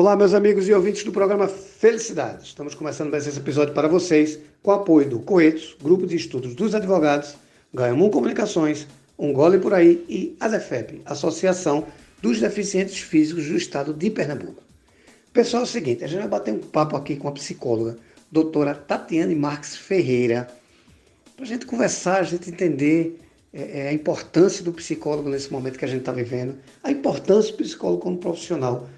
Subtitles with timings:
[0.00, 2.44] Olá, meus amigos e ouvintes do programa Felicidade.
[2.44, 6.54] Estamos começando mais esse episódio para vocês com o apoio do Coetos, Grupo de Estudos
[6.54, 7.34] dos Advogados,
[7.74, 8.86] Ganhamum Comunicações,
[9.18, 11.84] Um Gole Por Aí e ADEFEP, Associação
[12.22, 14.62] dos Deficientes Físicos do Estado de Pernambuco.
[15.32, 17.96] Pessoal, é o seguinte, a gente vai bater um papo aqui com a psicóloga,
[18.30, 20.46] doutora Tatiane Marques Ferreira,
[21.34, 23.20] para a gente conversar, a gente entender
[23.52, 26.54] é, é, a importância do psicólogo nesse momento que a gente está vivendo,
[26.84, 28.88] a importância do psicólogo como profissional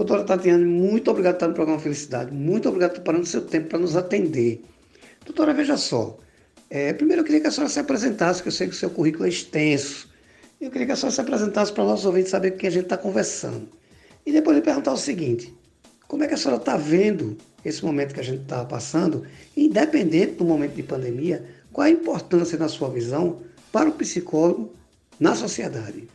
[0.00, 2.32] Doutora Tatiane, muito obrigado por estar no programa Felicidade.
[2.32, 4.64] Muito obrigado por parando seu tempo para nos atender.
[5.26, 6.16] Doutora, veja só.
[6.70, 8.88] É, primeiro eu queria que a senhora se apresentasse, que eu sei que o seu
[8.88, 10.08] currículo é extenso.
[10.58, 12.72] Eu queria que a senhora se apresentasse para os nossos ouvintes saber com quem a
[12.72, 13.68] gente está conversando.
[14.24, 15.54] E depois lhe perguntar o seguinte:
[16.08, 20.36] como é que a senhora está vendo esse momento que a gente está passando, independente
[20.36, 24.72] do momento de pandemia, qual a importância, na sua visão, para o psicólogo
[25.20, 26.08] na sociedade?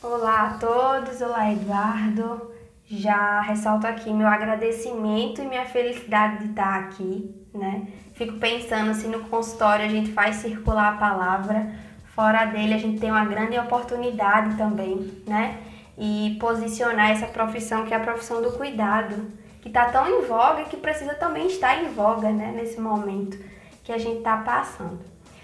[0.00, 2.55] Olá a todos, olá Eduardo.
[2.88, 7.88] Já ressalto aqui meu agradecimento e minha felicidade de estar aqui, né?
[8.14, 11.68] Fico pensando se no consultório a gente faz circular a palavra,
[12.14, 15.58] fora dele a gente tem uma grande oportunidade também, né?
[15.98, 20.62] E posicionar essa profissão que é a profissão do cuidado, que está tão em voga
[20.64, 22.52] que precisa também estar em voga, né?
[22.54, 23.36] Nesse momento
[23.82, 25.00] que a gente está passando.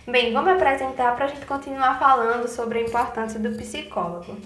[0.07, 4.37] Bem, me apresentar para a gente continuar falando sobre a importância do psicólogo.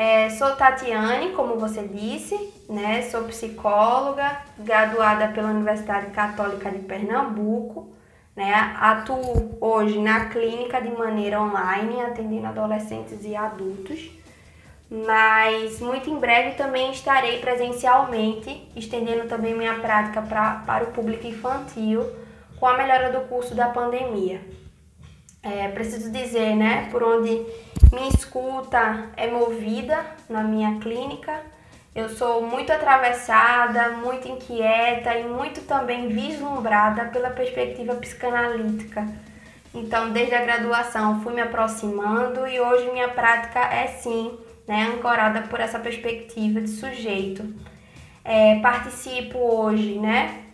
[0.00, 3.02] É, sou Tatiane, como você disse, né?
[3.10, 7.88] Sou psicóloga, graduada pela Universidade Católica de Pernambuco,
[8.36, 8.76] né?
[8.78, 14.08] Atuo hoje na clínica de maneira online, atendendo adolescentes e adultos.
[14.88, 21.26] Mas muito em breve também estarei presencialmente, estendendo também minha prática pra, para o público
[21.26, 22.08] infantil
[22.60, 24.40] com a melhora do curso da pandemia.
[25.42, 27.44] É, preciso dizer, né, por onde
[27.92, 31.40] minha escuta é movida na minha clínica.
[31.94, 39.06] Eu sou muito atravessada, muito inquieta e muito também vislumbrada pela perspectiva psicanalítica.
[39.74, 45.42] Então, desde a graduação, fui me aproximando e hoje minha prática é sim, né, ancorada
[45.42, 47.44] por essa perspectiva de sujeito.
[48.24, 50.44] É, participo hoje, né,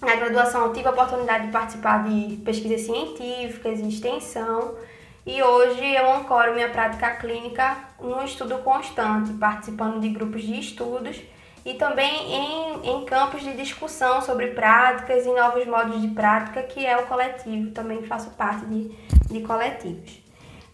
[0.00, 4.74] na graduação tive a oportunidade de participar de pesquisas científicas e extensão
[5.26, 11.20] e hoje eu ancoro minha prática clínica no estudo constante, participando de grupos de estudos
[11.64, 16.86] e também em, em campos de discussão sobre práticas e novos modos de prática, que
[16.86, 18.90] é o coletivo, também faço parte de,
[19.26, 20.22] de coletivos.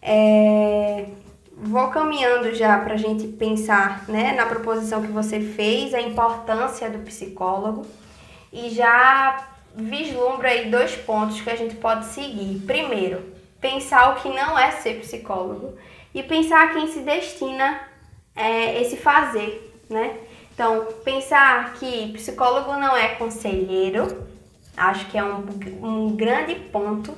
[0.00, 1.06] É,
[1.56, 6.88] vou caminhando já para a gente pensar né, na proposição que você fez, a importância
[6.88, 7.84] do psicólogo,
[8.52, 12.62] e já vislumbra aí dois pontos que a gente pode seguir.
[12.64, 13.35] Primeiro,
[13.66, 15.76] pensar o que não é ser psicólogo
[16.14, 17.80] e pensar a quem se destina
[18.36, 20.16] é, esse fazer, né?
[20.54, 24.24] Então, pensar que psicólogo não é conselheiro,
[24.76, 25.44] acho que é um,
[25.82, 27.12] um grande ponto,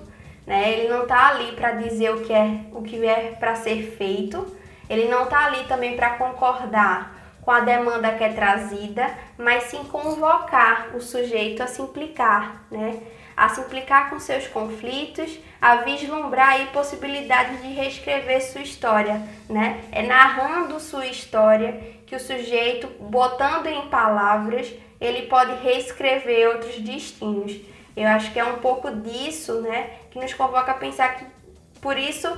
[0.46, 0.72] né?
[0.72, 4.56] Ele não tá ali para dizer o que é o que é para ser feito,
[4.88, 7.17] ele não tá ali também para concordar
[7.48, 13.00] com a demanda que é trazida, mas sim convocar o sujeito a se implicar, né?
[13.34, 19.82] a se implicar com seus conflitos, a vislumbrar aí possibilidades de reescrever sua história, né?
[19.90, 24.70] É narrando sua história que o sujeito, botando em palavras,
[25.00, 27.56] ele pode reescrever outros destinos.
[27.96, 31.24] Eu acho que é um pouco disso, né, que nos convoca a pensar que
[31.80, 32.28] por isso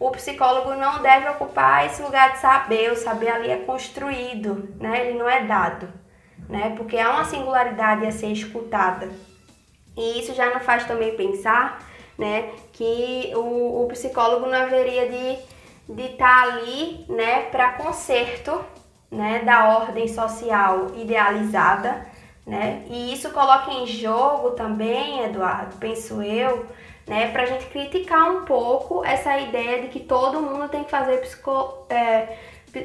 [0.00, 5.06] o psicólogo não deve ocupar esse lugar de saber, o saber ali é construído, né?
[5.06, 5.88] Ele não é dado,
[6.48, 6.74] né?
[6.76, 9.08] Porque há uma singularidade a ser escutada.
[9.96, 11.86] E isso já nos faz também pensar
[12.18, 15.38] né, que o, o psicólogo não haveria de
[15.94, 18.64] de estar tá ali né, para conserto
[19.10, 22.06] né, da ordem social idealizada.
[22.46, 22.84] Né?
[22.88, 26.66] E isso coloca em jogo também, Eduardo, penso eu,
[27.10, 30.90] né, para a gente criticar um pouco essa ideia de que todo mundo tem que
[30.92, 32.38] fazer psico, é,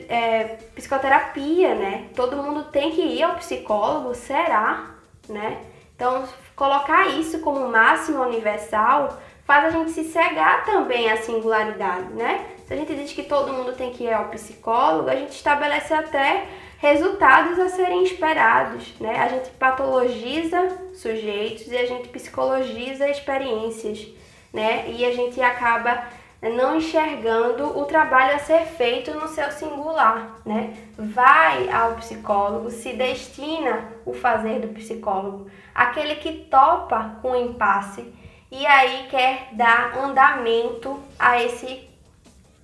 [0.09, 2.07] é, psicoterapia, né?
[2.15, 4.95] Todo mundo tem que ir ao psicólogo, será?
[5.29, 5.61] Né?
[5.95, 6.23] Então,
[6.55, 12.47] colocar isso como máximo universal faz a gente se cegar também à singularidade, né?
[12.65, 15.93] Se a gente diz que todo mundo tem que ir ao psicólogo, a gente estabelece
[15.93, 16.47] até
[16.85, 19.17] resultados a serem esperados, né?
[19.19, 24.07] A gente patologiza sujeitos e a gente psicologiza experiências,
[24.53, 24.89] né?
[24.91, 26.03] E a gente acaba
[26.41, 30.75] não enxergando o trabalho a ser feito no seu singular, né?
[30.95, 38.13] Vai ao psicólogo, se destina o fazer do psicólogo, aquele que topa com o impasse
[38.51, 41.89] e aí quer dar andamento a esse,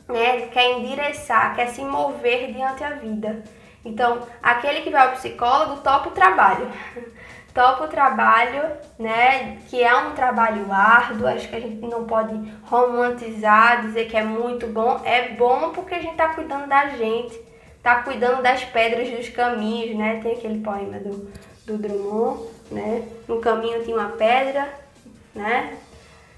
[0.08, 0.48] né?
[0.48, 3.44] Quer endereçar, quer se mover diante a vida.
[3.84, 6.68] Então, aquele que vai ao psicólogo topa o trabalho.
[7.54, 8.64] topa o trabalho,
[8.98, 9.58] né?
[9.70, 12.34] Que é um trabalho árduo, acho que a gente não pode
[12.64, 15.02] romantizar, dizer que é muito bom.
[15.04, 17.40] É bom porque a gente tá cuidando da gente,
[17.82, 20.20] tá cuidando das pedras dos caminhos, né?
[20.22, 21.32] Tem aquele poema do,
[21.66, 23.08] do Drummond, né?
[23.28, 24.68] No caminho tinha uma pedra,
[25.34, 25.78] né?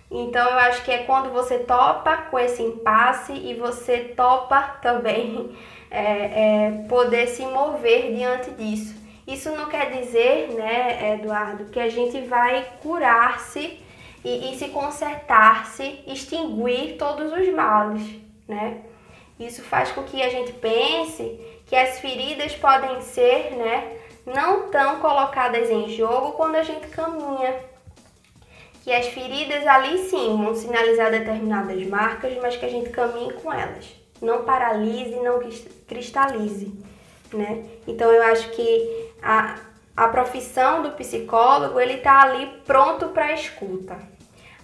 [0.09, 5.57] Então eu acho que é quando você topa com esse impasse e você topa também
[5.93, 8.95] é, é, poder se mover diante disso.
[9.27, 13.79] Isso não quer dizer, né, Eduardo, que a gente vai curar-se
[14.25, 18.01] e, e se consertar-se, extinguir todos os males,
[18.47, 18.81] né?
[19.39, 24.99] Isso faz com que a gente pense que as feridas podem ser, né, não tão
[24.99, 27.55] colocadas em jogo quando a gente caminha.
[28.83, 33.53] Que as feridas ali sim vão sinalizar determinadas marcas, mas que a gente caminhe com
[33.53, 34.02] elas.
[34.21, 35.39] Não paralise, não
[35.87, 36.73] cristalize,
[37.33, 37.65] né?
[37.87, 39.57] Então eu acho que a,
[39.95, 43.97] a profissão do psicólogo, ele tá ali pronto para escuta.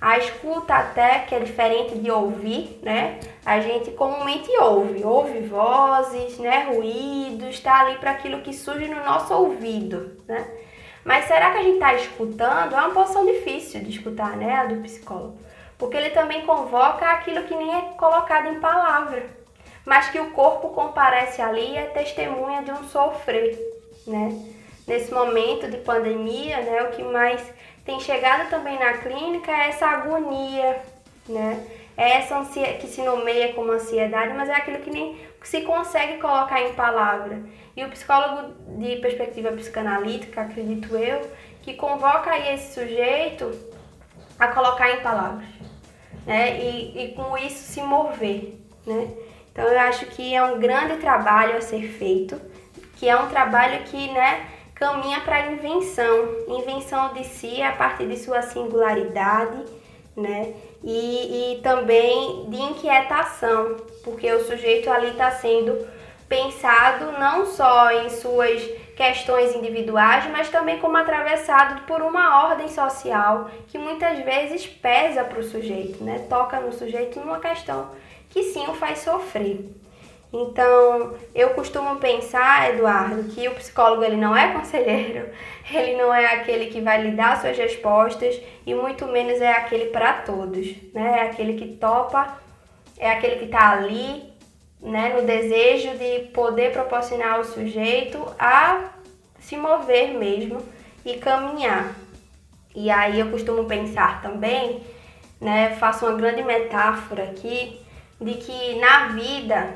[0.02, 3.20] A escuta até, que é diferente de ouvir, né?
[3.46, 6.70] A gente comumente ouve, ouve vozes, né?
[6.74, 10.48] Ruídos, está ali para aquilo que surge no nosso ouvido, né?
[11.04, 12.76] Mas será que a gente está escutando?
[12.76, 14.54] É uma posição difícil de escutar, né?
[14.56, 15.38] A do psicólogo.
[15.78, 19.26] Porque ele também convoca aquilo que nem é colocado em palavra,
[19.90, 23.58] mas que o corpo comparece ali é testemunha de um sofrer,
[24.06, 24.40] né?
[24.86, 26.84] Nesse momento de pandemia, né?
[26.84, 27.42] O que mais
[27.84, 30.80] tem chegado também na clínica é essa agonia,
[31.28, 31.66] né?
[31.98, 36.20] É essa ansiedade que se nomeia como ansiedade, mas é aquilo que nem se consegue
[36.20, 37.42] colocar em palavra.
[37.76, 41.20] E o psicólogo de perspectiva psicanalítica, acredito eu,
[41.64, 43.52] que convoca aí esse sujeito
[44.38, 45.50] a colocar em palavras,
[46.28, 46.60] né?
[46.60, 48.54] E, e com isso se mover,
[48.86, 49.10] né?
[49.52, 52.40] Então eu acho que é um grande trabalho a ser feito,
[52.98, 58.08] que é um trabalho que, né, caminha para a invenção, invenção de si a partir
[58.08, 59.66] de sua singularidade,
[60.16, 60.54] né?
[60.84, 65.86] E, e também de inquietação, porque o sujeito ali está sendo
[66.30, 68.62] pensado não só em suas
[68.96, 75.40] questões individuais, mas também como atravessado por uma ordem social que muitas vezes pesa para
[75.40, 76.26] o sujeito, né?
[76.30, 77.90] Toca no sujeito numa questão
[78.30, 79.70] que sim o faz sofrer.
[80.32, 85.28] Então, eu costumo pensar, Eduardo, que o psicólogo ele não é conselheiro,
[85.74, 89.88] ele não é aquele que vai lhe dar suas respostas e muito menos é aquele
[89.88, 91.20] para todos, né?
[91.20, 92.38] É aquele que topa,
[93.00, 94.30] é aquele que está ali,
[94.80, 98.92] né, no desejo de poder proporcionar ao sujeito a
[99.40, 100.62] se mover mesmo
[101.04, 101.96] e caminhar.
[102.76, 104.84] E aí eu costumo pensar também,
[105.42, 107.82] né, faço uma grande metáfora aqui
[108.20, 109.76] de que na vida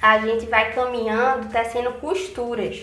[0.00, 2.82] a gente vai caminhando, tecendo costuras.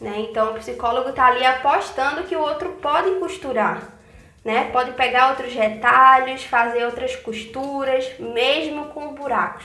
[0.00, 0.26] Né?
[0.28, 3.88] Então o psicólogo está ali apostando que o outro pode costurar.
[4.44, 4.70] Né?
[4.72, 9.64] Pode pegar outros retalhos, fazer outras costuras, mesmo com buracos,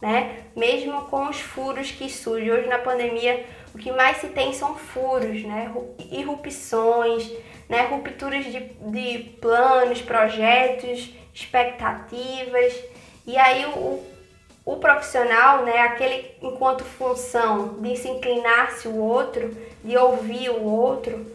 [0.00, 0.44] né?
[0.56, 2.50] Mesmo com os furos que surgem.
[2.50, 3.44] Hoje na pandemia,
[3.74, 5.70] o que mais se tem são furos, né?
[6.10, 7.30] Irrupções,
[7.68, 7.82] né?
[7.82, 12.72] Rupturas de, de planos, projetos, expectativas.
[13.26, 14.02] E aí o,
[14.64, 21.26] o profissional, né, aquele enquanto função de se inclinar-se o outro, de ouvir o outro,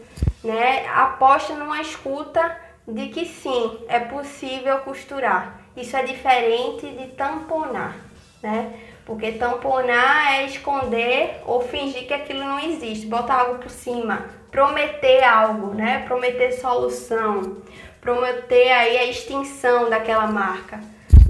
[0.42, 2.56] né, aposta numa escuta
[2.86, 5.60] de que sim, é possível costurar.
[5.76, 7.96] Isso é diferente de tamponar,
[8.42, 8.74] né?
[9.06, 15.22] Porque tamponar é esconder ou fingir que aquilo não existe, botar algo por cima, prometer
[15.22, 16.04] algo, né?
[16.06, 17.58] Prometer solução,
[18.00, 20.80] prometer aí a extinção daquela marca.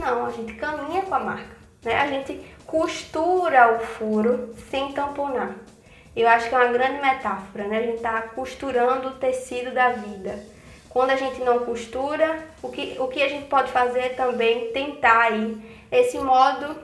[0.00, 1.56] Não, a gente caminha com a marca.
[1.84, 1.94] Né?
[1.94, 5.54] A gente costura o furo sem tamponar.
[6.16, 7.78] Eu acho que é uma grande metáfora, né?
[7.78, 10.42] A gente está costurando o tecido da vida.
[10.88, 14.72] Quando a gente não costura, o que, o que a gente pode fazer é também
[14.72, 16.76] tentar aí esse modo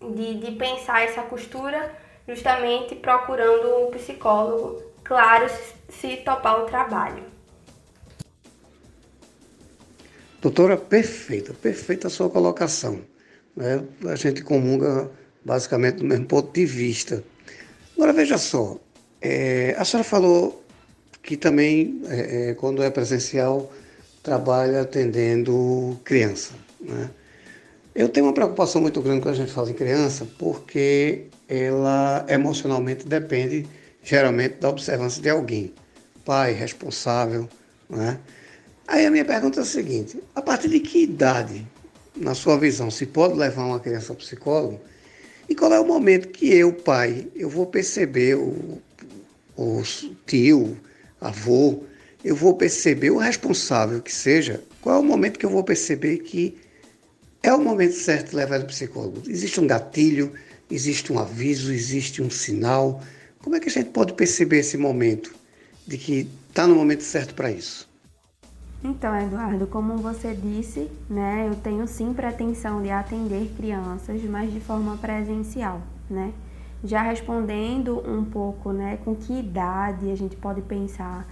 [0.00, 1.94] de, de pensar essa costura,
[2.26, 7.29] justamente procurando um psicólogo, claro, se, se topar o trabalho.
[10.40, 13.00] Doutora, perfeita, perfeita a sua colocação.
[13.54, 13.82] Né?
[14.06, 15.10] A gente comunga
[15.44, 17.22] basicamente do mesmo ponto de vista.
[17.94, 18.78] Agora veja só,
[19.20, 20.64] é, a senhora falou
[21.22, 23.70] que também, é, é, quando é presencial,
[24.22, 26.54] trabalha atendendo criança.
[26.80, 27.10] Né?
[27.94, 33.06] Eu tenho uma preocupação muito grande quando a gente fala em criança, porque ela emocionalmente
[33.06, 33.66] depende
[34.02, 35.74] geralmente da observância de alguém,
[36.24, 37.46] pai, responsável.
[37.90, 38.18] Né?
[38.90, 41.64] Aí a minha pergunta é a seguinte: a partir de que idade
[42.16, 44.80] na sua visão, se pode levar uma criança ao psicólogo?
[45.48, 48.82] E qual é o momento que eu, pai, eu vou perceber o,
[49.56, 49.82] o
[50.26, 50.76] tio,
[51.20, 51.84] avô,
[52.24, 56.18] eu vou perceber o responsável que seja, qual é o momento que eu vou perceber
[56.18, 56.58] que
[57.44, 59.22] é o momento certo de levar no psicólogo?
[59.28, 60.32] Existe um gatilho,
[60.68, 63.00] existe um aviso, existe um sinal.
[63.38, 65.32] Como é que a gente pode perceber esse momento
[65.86, 67.89] de que está no momento certo para isso?
[68.82, 74.58] Então, Eduardo, como você disse, né, eu tenho sim pretensão de atender crianças, mas de
[74.58, 76.32] forma presencial, né?
[76.82, 81.28] Já respondendo um pouco, né, com que idade a gente pode pensar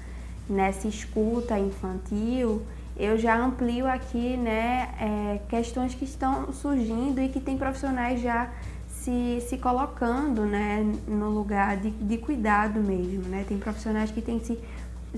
[0.49, 2.61] nessa escuta infantil,
[2.99, 8.51] eu já amplio aqui, né, é, questões que estão surgindo e que tem profissionais já
[8.89, 13.45] se, se colocando, né, no lugar de, de cuidado mesmo, né?
[13.49, 14.59] Tem profissionais que têm se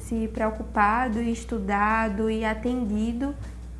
[0.00, 3.34] se preocupado e estudado e atendido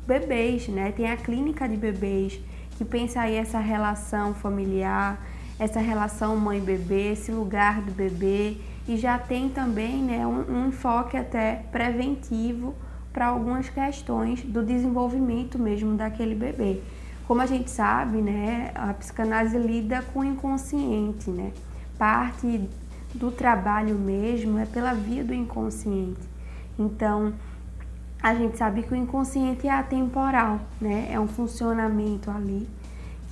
[0.07, 0.91] bebês, né?
[0.91, 2.39] Tem a clínica de bebês
[2.77, 5.19] que pensa aí essa relação familiar,
[5.59, 11.15] essa relação mãe-bebê, esse lugar do bebê e já tem também né, um, um enfoque
[11.15, 12.75] até preventivo
[13.13, 16.81] para algumas questões do desenvolvimento mesmo daquele bebê.
[17.27, 21.51] Como a gente sabe, né, a psicanálise lida com o inconsciente, né?
[21.97, 22.67] Parte
[23.13, 26.21] do trabalho mesmo é pela via do inconsciente.
[26.77, 27.33] Então,
[28.21, 31.09] a gente sabe que o inconsciente é atemporal, né?
[31.11, 32.67] É um funcionamento ali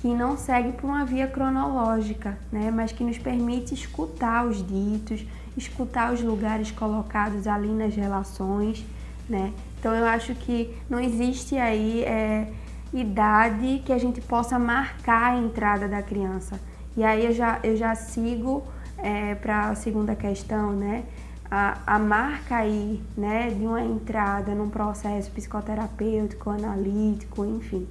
[0.00, 2.70] que não segue por uma via cronológica, né?
[2.70, 5.24] Mas que nos permite escutar os ditos,
[5.56, 8.84] escutar os lugares colocados ali nas relações,
[9.28, 9.52] né?
[9.78, 12.50] Então eu acho que não existe aí é,
[12.92, 16.60] idade que a gente possa marcar a entrada da criança.
[16.96, 18.64] E aí eu já, eu já sigo
[19.02, 21.04] é, para a segunda questão, né?
[21.50, 27.88] A, a marca aí, né, de uma entrada num processo psicoterapêutico, analítico, enfim,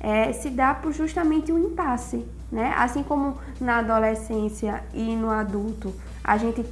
[0.00, 2.74] é, se dá por justamente um impasse, né?
[2.76, 5.94] Assim como na adolescência e no adulto,
[6.24, 6.64] a gente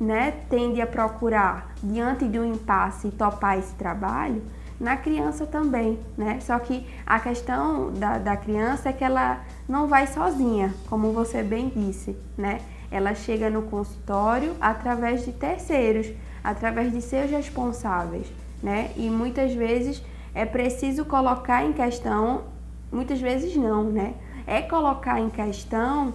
[0.00, 4.42] né, tende a procurar, diante de um impasse, topar esse trabalho,
[4.78, 6.38] na criança também, né?
[6.40, 11.42] Só que a questão da, da criança é que ela não vai sozinha, como você
[11.42, 12.60] bem disse, né?
[12.90, 16.08] Ela chega no consultório através de terceiros,
[16.42, 18.26] através de seus responsáveis,
[18.62, 18.90] né?
[18.96, 20.02] E muitas vezes
[20.34, 22.44] é preciso colocar em questão,
[22.92, 24.14] muitas vezes não, né?
[24.46, 26.14] É colocar em questão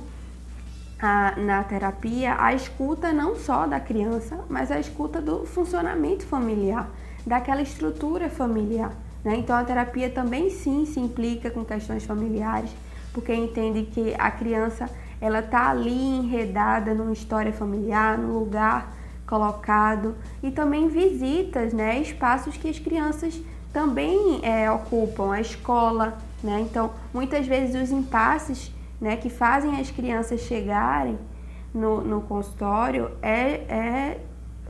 [1.02, 6.90] a, na terapia a escuta não só da criança, mas a escuta do funcionamento familiar,
[7.26, 8.94] daquela estrutura familiar.
[9.24, 9.38] Né?
[9.38, 12.70] Então a terapia também sim se implica com questões familiares,
[13.14, 14.90] porque entende que a criança
[15.20, 18.94] ela está ali enredada numa história familiar, no lugar
[19.28, 23.40] colocado e também visitas, né, espaços que as crianças
[23.72, 26.60] também é, ocupam, a escola, né?
[26.60, 31.18] Então muitas vezes os impasses né, que fazem as crianças chegarem
[31.74, 34.20] no, no consultório é, é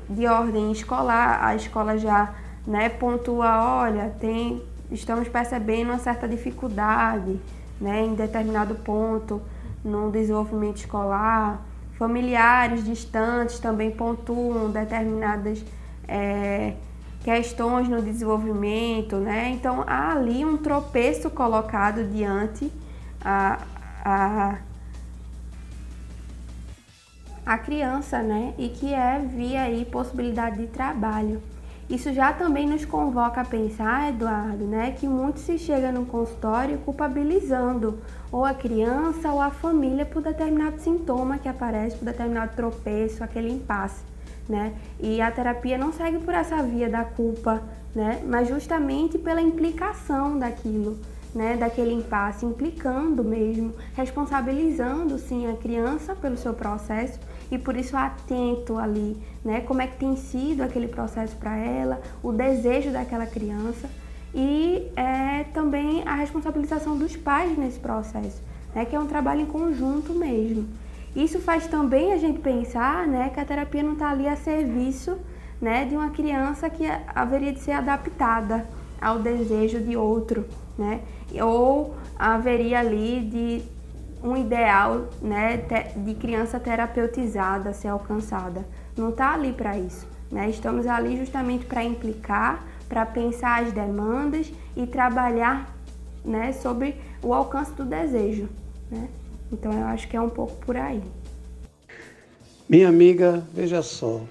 [0.08, 1.44] de ordem escolar.
[1.44, 2.34] A escola já
[2.68, 7.40] né, pontua, olha, tem, estamos percebendo uma certa dificuldade
[7.82, 9.42] né, em determinado ponto
[9.84, 11.66] no desenvolvimento escolar.
[11.98, 15.64] Familiares distantes também pontuam determinadas
[16.08, 16.76] é,
[17.24, 19.50] questões no desenvolvimento, né?
[19.50, 22.72] Então há ali um tropeço colocado diante
[23.24, 23.60] a,
[24.04, 24.58] a,
[27.46, 28.54] a criança, né?
[28.58, 31.42] E que é via aí possibilidade de trabalho.
[31.92, 36.78] Isso já também nos convoca a pensar, Eduardo, né, que muito se chega no consultório
[36.78, 38.00] culpabilizando
[38.32, 43.52] ou a criança ou a família por determinado sintoma que aparece, por determinado tropeço, aquele
[43.52, 44.02] impasse,
[44.48, 44.74] né?
[45.02, 47.62] E a terapia não segue por essa via da culpa,
[47.94, 50.98] né, mas justamente pela implicação daquilo
[51.34, 57.20] né, daquele impasse, implicando mesmo, responsabilizando sim a criança pelo seu processo
[57.52, 62.02] e por isso atento ali, né, como é que tem sido aquele processo para ela,
[62.24, 63.90] o desejo daquela criança.
[64.34, 68.42] E é, também a responsabilização dos pais nesse processo,
[68.74, 70.66] né, que é um trabalho em conjunto mesmo.
[71.14, 75.18] Isso faz também a gente pensar né, que a terapia não está ali a serviço
[75.60, 78.66] né, de uma criança que haveria de ser adaptada
[79.02, 80.46] ao desejo de outro,
[80.78, 81.02] né?
[81.44, 83.64] Ou haveria ali de
[84.24, 85.64] um ideal, né,
[85.96, 88.66] de criança terapeutizada ser alcançada.
[88.96, 90.50] Não está ali para isso, né?
[90.50, 95.76] Estamos ali justamente para implicar, para pensar as demandas e trabalhar,
[96.24, 98.48] né, sobre o alcance do desejo,
[98.90, 99.08] né?
[99.52, 101.02] Então eu acho que é um pouco por aí.
[102.70, 104.22] Minha amiga, veja só,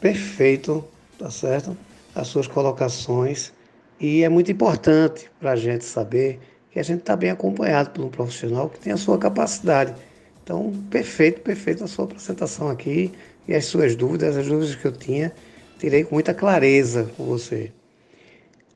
[0.00, 0.84] perfeito,
[1.18, 1.76] tá certo?
[2.14, 3.52] As suas colocações
[4.00, 6.38] e é muito importante para a gente saber
[6.70, 9.94] que a gente está bem acompanhado por um profissional que tem a sua capacidade
[10.42, 13.12] Então, perfeito, perfeito a sua apresentação aqui
[13.46, 15.32] e as suas dúvidas, as dúvidas que eu tinha,
[15.78, 17.70] tirei com muita clareza com você.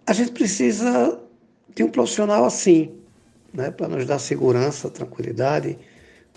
[0.06, 1.18] A gente precisa
[1.74, 2.90] de um profissional assim,
[3.52, 5.78] né, para nos dar segurança, tranquilidade,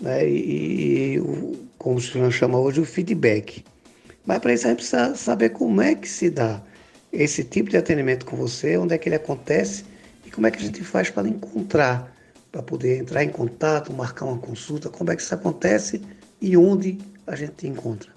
[0.00, 3.64] né, e, e o, como senhor chama hoje, o feedback.
[4.24, 6.62] Mas para isso a gente precisa saber como é que se dá
[7.12, 9.84] esse tipo de atendimento com você, onde é que ele acontece
[10.26, 12.12] e como é que a gente faz para encontrar,
[12.50, 16.02] para poder entrar em contato, marcar uma consulta, como é que isso acontece
[16.40, 18.10] e onde a gente encontra.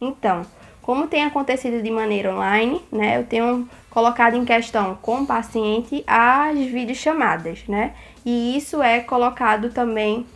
[0.00, 0.44] Então,
[0.82, 6.04] como tem acontecido de maneira online, né, eu tenho colocado em questão com o paciente
[6.06, 7.94] as videochamadas, né?
[8.24, 10.26] E isso é colocado também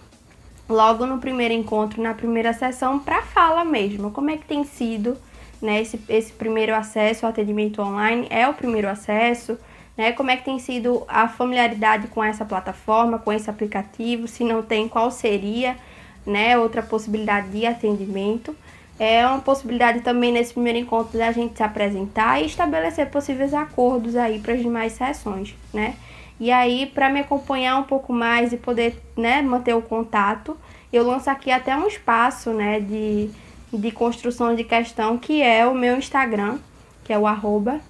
[0.68, 4.11] logo no primeiro encontro, na primeira sessão, para fala mesmo.
[4.11, 5.16] Como é que tem sido
[5.61, 8.26] né, esse, esse primeiro acesso ao atendimento online?
[8.30, 9.59] É o primeiro acesso?
[9.96, 10.12] Né?
[10.12, 14.26] Como é que tem sido a familiaridade com essa plataforma, com esse aplicativo?
[14.26, 15.76] Se não tem, qual seria
[16.25, 18.56] né, outra possibilidade de atendimento?
[18.99, 24.14] é uma possibilidade também nesse primeiro encontro da gente se apresentar e estabelecer possíveis acordos
[24.14, 25.96] aí para as demais sessões, né?
[26.38, 30.56] E aí, para me acompanhar um pouco mais e poder né, manter o contato,
[30.92, 33.30] eu lanço aqui até um espaço né, de,
[33.72, 36.58] de construção de questão, que é o meu Instagram,
[37.04, 37.80] que é o arroba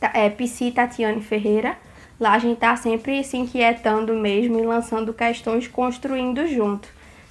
[0.00, 0.30] é,
[0.70, 1.76] Tatiane Ferreira.
[2.18, 6.88] Lá a gente tá sempre se inquietando mesmo e lançando questões, construindo junto,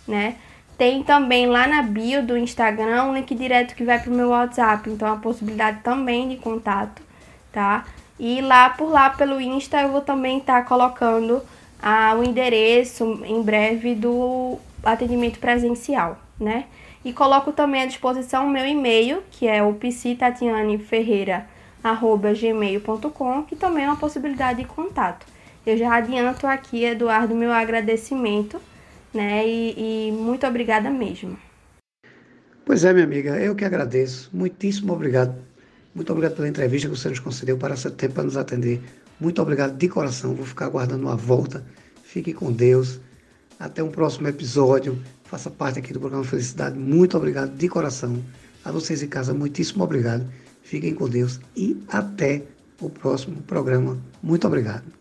[0.08, 0.36] né?
[0.78, 4.90] Tem também lá na bio do Instagram um link direto que vai pro meu WhatsApp,
[4.90, 7.02] então a possibilidade também de contato,
[7.52, 7.86] tá?
[8.20, 11.42] E lá por lá pelo Insta eu vou também estar tá colocando
[11.82, 16.66] ah, o endereço em breve do atendimento presencial, né?
[17.04, 19.74] E coloco também à disposição o meu e-mail, que é o
[21.96, 25.26] psitatianeferreira.gmail.com, que também é uma possibilidade de contato.
[25.66, 28.60] Eu já adianto aqui, Eduardo, meu agradecimento
[29.14, 29.48] né?
[29.48, 31.38] E, e muito obrigada mesmo.
[32.66, 34.30] Pois é, minha amiga, eu que agradeço.
[34.34, 35.36] Muitíssimo obrigado.
[35.96, 38.82] Muito obrigado pela entrevista que você nos concedeu para esse tempo para nos atender.
[39.20, 40.36] Muito obrigado de coração.
[40.36, 41.66] Vou ficar aguardando a volta.
[42.04, 43.00] Fique com Deus.
[43.60, 45.02] Até um próximo episódio.
[45.24, 46.78] Faça parte aqui do programa Felicidade.
[46.78, 48.22] Muito obrigado de coração.
[48.64, 50.28] A vocês em casa, muitíssimo obrigado.
[50.68, 52.44] Fiquem com Deus e até
[52.82, 53.98] o próximo programa.
[54.22, 54.97] Muito obrigado.